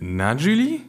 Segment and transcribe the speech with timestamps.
[0.00, 0.80] Na, Julie?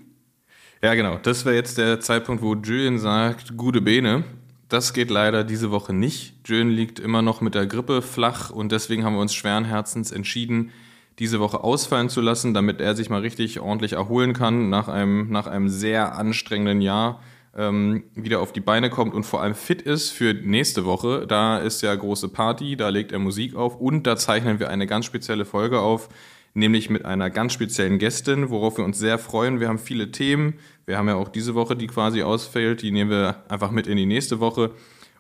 [0.82, 1.18] Ja, genau.
[1.22, 4.24] Das wäre jetzt der Zeitpunkt, wo Julian sagt, gute Bene.
[4.70, 6.36] Das geht leider diese Woche nicht.
[6.46, 10.12] Julian liegt immer noch mit der Grippe flach und deswegen haben wir uns schweren Herzens
[10.12, 10.72] entschieden,
[11.20, 15.30] diese Woche ausfallen zu lassen, damit er sich mal richtig ordentlich erholen kann nach einem,
[15.30, 17.22] nach einem sehr anstrengenden Jahr
[17.56, 21.28] ähm, wieder auf die Beine kommt und vor allem fit ist für nächste Woche.
[21.28, 24.88] Da ist ja große Party, da legt er Musik auf und da zeichnen wir eine
[24.88, 26.10] ganz spezielle Folge auf,
[26.54, 29.60] nämlich mit einer ganz speziellen Gästin, worauf wir uns sehr freuen.
[29.60, 30.56] Wir haben viele Themen.
[30.86, 33.98] Wir haben ja auch diese Woche, die quasi ausfällt, die nehmen wir einfach mit in
[33.98, 34.72] die nächste Woche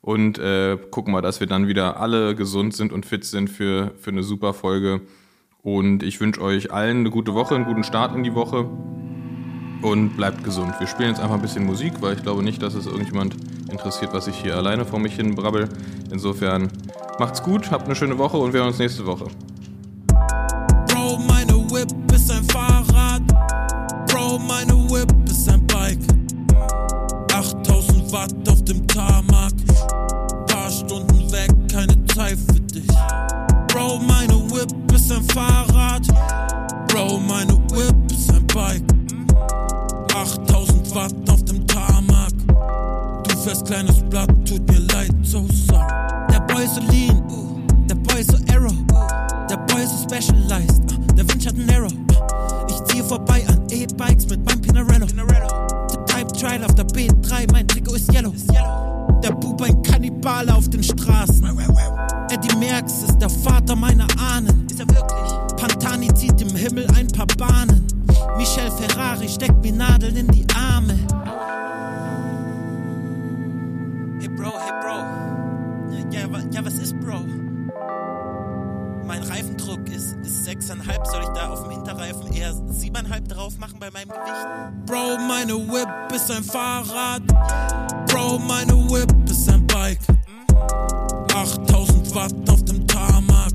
[0.02, 3.94] und äh, gucken mal, dass wir dann wieder alle gesund sind und fit sind für,
[3.98, 5.02] für eine super Folge.
[5.62, 8.70] Und ich wünsche euch allen eine gute Woche, einen guten Start in die Woche
[9.82, 10.74] und bleibt gesund.
[10.80, 13.38] Wir spielen jetzt einfach ein bisschen Musik, weil ich glaube nicht, dass es irgendjemand
[13.72, 15.70] interessiert, was ich hier alleine vor mich hin brabbel.
[16.12, 16.70] Insofern
[17.18, 19.27] macht's gut, habt eine schöne Woche und wir hören uns nächste Woche.
[21.73, 23.23] Whip ist ein Fahrrad.
[24.08, 25.98] Bro, meine Whip ist ein Bike.
[27.34, 29.54] 8000 Watt auf dem Tarmac.
[30.46, 32.85] Paar Stunden weg, keine Zeit für dich.
[33.70, 36.05] Bro, meine Whip ist ein Fahrrad.
[36.90, 38.84] Bro, meine Whip ist ein Bike.
[40.16, 42.34] 8000 Watt auf dem Tarmac.
[43.24, 45.88] Du fährst kleines Blatt, tut mir leid, so sorry.
[46.32, 48.76] Der Boy ist lean, uh, der Boy ist arrow,
[49.74, 51.91] der Boy ist so specialized, uh, der Wunsch hat ein Arrow.
[51.91, 55.05] Uh, ich ziehe vorbei an E-Bikes mit meinem Pinarello.
[55.05, 58.34] Der Type Trial auf der B3, mein Trikot ist yellow.
[59.24, 61.44] Der Bub ein Kannibale auf den Straßen.
[62.29, 64.68] Eddie Merckx ist der Vater meiner Ahnen.
[64.69, 65.57] Ist er wirklich?
[65.57, 67.85] Pantani zieht im Himmel ein paar Bahnen.
[68.38, 70.94] Michel Ferrari steckt mir Nadeln in die Arme.
[74.19, 76.12] Hey Bro, hey Bro.
[76.12, 77.43] Ja, ja was ist Bro?
[80.64, 81.12] 6,5.
[81.12, 84.86] Soll ich da auf dem Hinterreifen eher 7,5 drauf machen bei meinem Gewicht?
[84.86, 87.22] Bro, meine Whip ist ein Fahrrad.
[88.08, 90.00] Bro, meine Whip ist ein Bike.
[91.36, 93.52] 8000 Watt auf dem Tarmac.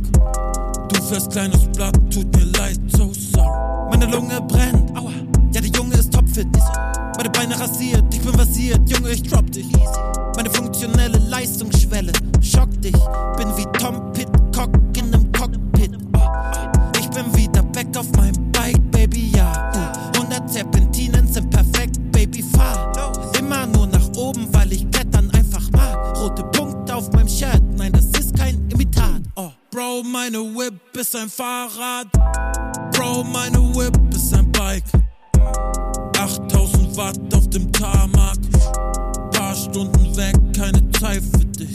[0.93, 3.89] Du fährst kleines Blatt, tut mir leid, so sorry.
[3.91, 5.13] Meine Lunge brennt, aua.
[5.53, 6.49] Ja, der Junge ist topfit.
[7.17, 9.67] Meine Beine rasiert, ich bin versiert, Junge, ich drop dich.
[10.37, 11.78] Meine funktionelle Leistungsschwelle
[30.21, 32.09] meine Whip ist ein Fahrrad.
[32.93, 34.83] Bro, meine Whip ist ein Bike.
[36.19, 38.37] 8000 Watt auf dem Tarmac.
[39.31, 41.71] Paar Stunden weg, keine Zeit für dich.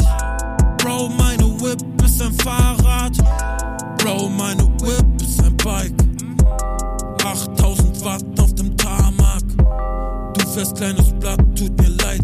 [0.77, 3.17] Bro, meine Whip ist ein Fahrrad.
[3.99, 5.93] Bro, meine Whip ist ein Bike.
[7.23, 9.43] 8000 Watt auf dem Tarmac.
[10.33, 12.21] Du fährst kleines Blatt, tut mir leid,